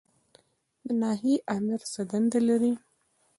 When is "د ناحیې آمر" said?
0.85-1.81